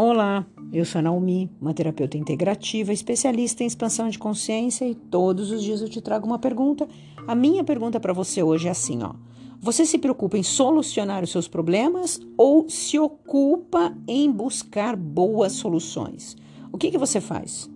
Olá, 0.00 0.46
eu 0.72 0.84
sou 0.84 1.00
a 1.00 1.02
Naomi, 1.02 1.50
uma 1.60 1.74
terapeuta 1.74 2.16
integrativa, 2.16 2.92
especialista 2.92 3.64
em 3.64 3.66
expansão 3.66 4.08
de 4.08 4.16
consciência 4.16 4.88
e 4.88 4.94
todos 4.94 5.50
os 5.50 5.60
dias 5.60 5.80
eu 5.80 5.88
te 5.88 6.00
trago 6.00 6.24
uma 6.24 6.38
pergunta. 6.38 6.88
A 7.26 7.34
minha 7.34 7.64
pergunta 7.64 7.98
para 7.98 8.12
você 8.12 8.40
hoje 8.40 8.68
é 8.68 8.70
assim, 8.70 9.02
ó. 9.02 9.14
Você 9.60 9.84
se 9.84 9.98
preocupa 9.98 10.38
em 10.38 10.42
solucionar 10.44 11.24
os 11.24 11.32
seus 11.32 11.48
problemas 11.48 12.20
ou 12.36 12.70
se 12.70 12.96
ocupa 12.96 13.92
em 14.06 14.30
buscar 14.30 14.94
boas 14.94 15.54
soluções? 15.54 16.36
O 16.70 16.78
que 16.78 16.92
que 16.92 16.96
você 16.96 17.20
faz? 17.20 17.68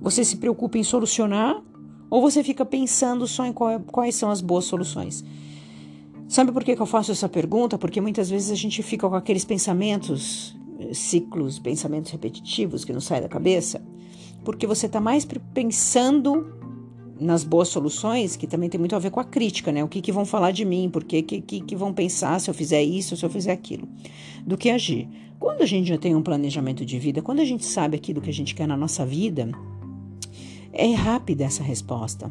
Você 0.00 0.24
se 0.24 0.36
preocupa 0.36 0.78
em 0.78 0.84
solucionar 0.84 1.60
ou 2.08 2.20
você 2.20 2.44
fica 2.44 2.64
pensando 2.64 3.26
só 3.26 3.44
em 3.44 3.52
qual, 3.52 3.80
quais 3.80 4.14
são 4.14 4.30
as 4.30 4.40
boas 4.40 4.66
soluções? 4.66 5.24
Sabe 6.28 6.52
por 6.52 6.62
que, 6.62 6.76
que 6.76 6.82
eu 6.82 6.86
faço 6.86 7.10
essa 7.10 7.28
pergunta? 7.28 7.76
Porque 7.76 8.00
muitas 8.00 8.30
vezes 8.30 8.52
a 8.52 8.54
gente 8.54 8.84
fica 8.84 9.08
com 9.08 9.16
aqueles 9.16 9.44
pensamentos 9.44 10.56
ciclos, 10.92 11.58
pensamentos 11.58 12.10
repetitivos 12.10 12.84
que 12.84 12.92
não 12.92 13.00
saem 13.00 13.22
da 13.22 13.28
cabeça, 13.28 13.82
porque 14.44 14.66
você 14.66 14.86
está 14.86 15.00
mais 15.00 15.26
pensando 15.52 16.52
nas 17.20 17.44
boas 17.44 17.68
soluções, 17.68 18.36
que 18.36 18.46
também 18.46 18.68
tem 18.68 18.78
muito 18.78 18.94
a 18.96 18.98
ver 18.98 19.10
com 19.10 19.20
a 19.20 19.24
crítica, 19.24 19.70
né? 19.70 19.84
O 19.84 19.88
que, 19.88 20.00
que 20.00 20.12
vão 20.12 20.24
falar 20.24 20.50
de 20.50 20.64
mim, 20.64 20.90
por 20.90 21.04
que, 21.04 21.22
que, 21.22 21.40
que 21.40 21.76
vão 21.76 21.92
pensar 21.92 22.40
se 22.40 22.50
eu 22.50 22.54
fizer 22.54 22.82
isso, 22.82 23.16
se 23.16 23.24
eu 23.24 23.30
fizer 23.30 23.52
aquilo, 23.52 23.88
do 24.44 24.56
que 24.56 24.68
agir. 24.68 25.08
Quando 25.38 25.62
a 25.62 25.66
gente 25.66 25.88
já 25.88 25.98
tem 25.98 26.14
um 26.14 26.22
planejamento 26.22 26.84
de 26.84 26.98
vida, 26.98 27.22
quando 27.22 27.40
a 27.40 27.44
gente 27.44 27.64
sabe 27.64 27.96
aquilo 27.96 28.20
que 28.20 28.30
a 28.30 28.32
gente 28.32 28.54
quer 28.54 28.66
na 28.66 28.76
nossa 28.76 29.06
vida, 29.06 29.50
é 30.72 30.92
rápida 30.92 31.44
essa 31.44 31.62
resposta. 31.62 32.30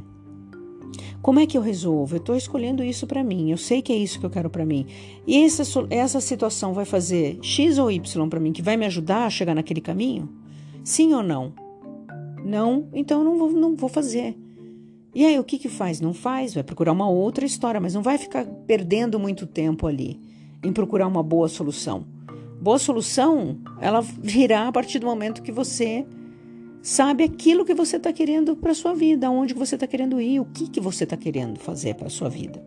Como 1.23 1.39
é 1.39 1.47
que 1.47 1.57
eu 1.57 1.61
resolvo? 1.61 2.15
Eu 2.15 2.19
estou 2.19 2.35
escolhendo 2.35 2.83
isso 2.83 3.07
para 3.07 3.23
mim. 3.23 3.49
Eu 3.49 3.55
sei 3.55 3.81
que 3.81 3.93
é 3.93 3.95
isso 3.95 4.19
que 4.19 4.25
eu 4.25 4.29
quero 4.29 4.49
para 4.49 4.65
mim. 4.65 4.85
E 5.25 5.41
essa, 5.41 5.63
essa 5.89 6.19
situação 6.19 6.73
vai 6.73 6.83
fazer 6.83 7.39
X 7.41 7.77
ou 7.77 7.89
Y 7.89 8.27
para 8.27 8.41
mim, 8.41 8.51
que 8.51 8.61
vai 8.61 8.75
me 8.75 8.85
ajudar 8.85 9.25
a 9.25 9.29
chegar 9.29 9.55
naquele 9.55 9.79
caminho? 9.79 10.27
Sim 10.83 11.13
ou 11.13 11.23
não? 11.23 11.53
Não, 12.43 12.89
então 12.91 13.23
não 13.23 13.37
vou, 13.37 13.51
não 13.53 13.73
vou 13.73 13.87
fazer. 13.87 14.37
E 15.15 15.25
aí, 15.25 15.39
o 15.39 15.45
que 15.45 15.57
que 15.57 15.69
faz? 15.69 16.01
Não 16.01 16.13
faz, 16.13 16.55
vai 16.55 16.63
procurar 16.63 16.91
uma 16.91 17.07
outra 17.07 17.45
história, 17.45 17.79
mas 17.79 17.93
não 17.93 18.01
vai 18.01 18.17
ficar 18.17 18.45
perdendo 18.67 19.17
muito 19.17 19.47
tempo 19.47 19.87
ali 19.87 20.19
em 20.61 20.73
procurar 20.73 21.07
uma 21.07 21.23
boa 21.23 21.47
solução. 21.47 22.03
Boa 22.59 22.77
solução, 22.77 23.59
ela 23.79 24.01
virá 24.01 24.67
a 24.67 24.71
partir 24.73 24.99
do 24.99 25.05
momento 25.05 25.41
que 25.41 25.53
você 25.53 26.05
sabe 26.83 27.23
aquilo 27.23 27.63
que 27.63 27.73
você 27.73 27.95
está 27.95 28.11
querendo 28.11 28.57
para 28.57 28.73
sua 28.73 28.93
vida, 28.93 29.27
aonde 29.27 29.53
você 29.53 29.75
está 29.75 29.87
querendo 29.87 30.19
ir, 30.19 30.41
o 30.41 30.45
que, 30.45 30.69
que 30.69 30.81
você 30.81 31.05
está 31.05 31.15
querendo 31.15 31.57
fazer 31.57 31.95
para 31.95 32.09
sua 32.09 32.27
vida. 32.29 32.61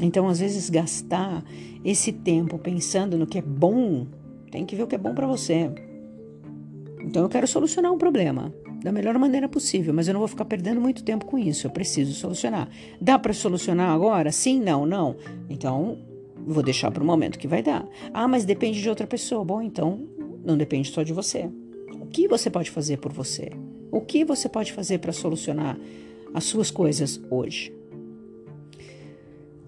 Então, 0.00 0.28
às 0.28 0.40
vezes, 0.40 0.68
gastar 0.68 1.44
esse 1.84 2.12
tempo 2.12 2.58
pensando 2.58 3.16
no 3.16 3.26
que 3.26 3.38
é 3.38 3.42
bom, 3.42 4.08
tem 4.50 4.66
que 4.66 4.74
ver 4.74 4.82
o 4.82 4.86
que 4.88 4.96
é 4.96 4.98
bom 4.98 5.14
para 5.14 5.26
você. 5.26 5.70
Então, 7.00 7.22
eu 7.22 7.28
quero 7.28 7.46
solucionar 7.46 7.92
um 7.92 7.98
problema 7.98 8.52
da 8.82 8.90
melhor 8.90 9.16
maneira 9.18 9.48
possível, 9.48 9.94
mas 9.94 10.08
eu 10.08 10.14
não 10.14 10.20
vou 10.20 10.28
ficar 10.28 10.44
perdendo 10.44 10.80
muito 10.80 11.04
tempo 11.04 11.24
com 11.24 11.38
isso. 11.38 11.66
Eu 11.66 11.70
preciso 11.70 12.14
solucionar. 12.14 12.68
Dá 13.00 13.18
para 13.20 13.32
solucionar 13.32 13.90
agora? 13.90 14.32
Sim, 14.32 14.60
não, 14.60 14.84
não. 14.84 15.16
Então, 15.48 15.98
vou 16.44 16.62
deixar 16.62 16.90
para 16.90 17.02
o 17.02 17.06
momento 17.06 17.38
que 17.38 17.46
vai 17.46 17.62
dar. 17.62 17.86
Ah, 18.12 18.26
mas 18.26 18.44
depende 18.44 18.82
de 18.82 18.88
outra 18.88 19.06
pessoa. 19.06 19.44
Bom, 19.44 19.62
então, 19.62 20.08
não 20.44 20.56
depende 20.56 20.90
só 20.90 21.04
de 21.04 21.12
você. 21.12 21.48
Que 22.12 22.28
você 22.28 22.50
pode 22.50 22.70
fazer 22.70 22.98
por 22.98 23.12
você? 23.12 23.50
O 23.90 24.00
que 24.00 24.24
você 24.24 24.48
pode 24.48 24.72
fazer 24.72 24.98
para 24.98 25.12
solucionar 25.12 25.78
as 26.34 26.44
suas 26.44 26.70
coisas 26.70 27.20
hoje? 27.30 27.72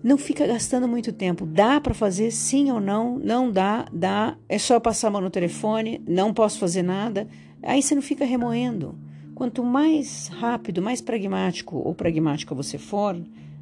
Não 0.02 0.16
fica 0.16 0.46
gastando 0.46 0.88
muito 0.88 1.12
tempo. 1.12 1.44
Dá 1.44 1.80
para 1.80 1.92
fazer 1.92 2.30
sim 2.30 2.70
ou 2.70 2.80
não? 2.80 3.18
Não 3.18 3.50
dá, 3.50 3.86
dá. 3.92 4.36
É 4.48 4.58
só 4.58 4.80
passar 4.80 5.08
a 5.08 5.10
mão 5.10 5.20
no 5.20 5.30
telefone, 5.30 6.02
não 6.08 6.32
posso 6.32 6.58
fazer 6.58 6.82
nada. 6.82 7.28
Aí 7.62 7.82
você 7.82 7.94
não 7.94 8.00
fica 8.00 8.24
remoendo. 8.24 8.98
Quanto 9.34 9.62
mais 9.62 10.28
rápido, 10.28 10.80
mais 10.80 11.00
pragmático 11.00 11.76
ou 11.76 11.94
pragmática 11.94 12.54
você 12.54 12.78
for 12.78 13.16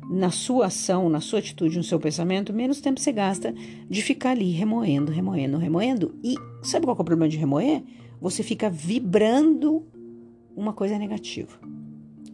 na 0.09 0.31
sua 0.31 0.67
ação, 0.67 1.09
na 1.09 1.21
sua 1.21 1.41
atitude, 1.41 1.77
no 1.77 1.85
seu 1.85 2.01
pensamento, 2.01 2.53
menos 2.53 2.81
tempo 2.81 2.99
você 2.99 3.13
gasta 3.13 3.53
de 3.89 4.03
ficar 4.03 4.31
ali 4.31 4.53
remoendo, 4.53 5.13
remoendo, 5.13 5.59
remoendo. 5.59 6.15
E 6.23 6.35
sabe 6.63 6.87
qual 6.87 6.97
é 6.97 7.01
o 7.01 7.05
problema 7.05 7.29
de 7.29 7.37
remoer? 7.37 7.83
Você 8.21 8.43
fica 8.43 8.69
vibrando 8.69 9.85
uma 10.57 10.73
coisa 10.73 10.99
negativa. 10.99 11.59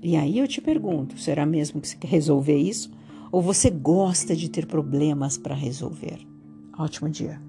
E 0.03 0.17
aí 0.17 0.39
eu 0.39 0.49
te 0.49 0.61
pergunto: 0.61 1.19
será 1.19 1.47
mesmo 1.47 1.81
que 1.81 1.89
você 1.89 1.97
quer 1.97 2.09
resolver 2.09 2.57
isso? 2.57 2.91
Ou 3.31 3.43
você 3.43 3.69
gosta 3.71 4.37
de 4.37 4.49
ter 4.49 4.67
problemas 4.67 5.37
para 5.37 5.55
resolver? 5.55 6.19
Ótimo 6.79 7.09
dia. 7.09 7.41